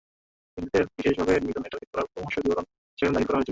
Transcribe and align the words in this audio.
হিন্দুদের 0.57 0.83
বিশেষভাবে 0.95 1.33
নিধনের 1.45 1.71
টার্গেট 1.73 1.89
করার 1.93 2.07
রোমহর্ষক 2.07 2.41
বিবরণ 2.45 2.65
সেখানে 2.97 3.13
দাখিল 3.15 3.27
করা 3.27 3.37
হয়েছিল। 3.37 3.49